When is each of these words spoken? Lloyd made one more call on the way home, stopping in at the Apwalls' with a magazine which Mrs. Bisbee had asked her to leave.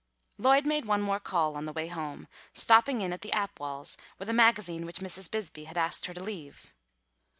Lloyd 0.39 0.65
made 0.65 0.85
one 0.85 1.03
more 1.03 1.19
call 1.19 1.55
on 1.55 1.65
the 1.65 1.71
way 1.71 1.87
home, 1.87 2.27
stopping 2.55 3.01
in 3.01 3.13
at 3.13 3.21
the 3.21 3.31
Apwalls' 3.35 3.97
with 4.17 4.29
a 4.29 4.33
magazine 4.33 4.83
which 4.87 4.97
Mrs. 4.97 5.29
Bisbee 5.29 5.65
had 5.65 5.77
asked 5.77 6.07
her 6.07 6.13
to 6.15 6.23
leave. 6.23 6.73